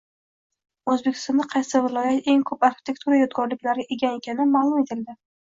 O‘zbekistonda 0.93 1.45
qaysi 1.51 1.81
viloyat 1.83 2.31
eng 2.33 2.41
ko‘p 2.51 2.67
arxitektura 2.71 3.21
yodgorliklariga 3.21 3.97
ega 3.99 4.15
ekani 4.23 4.49
ma’lum 4.57 4.91
qilindi 4.91 5.17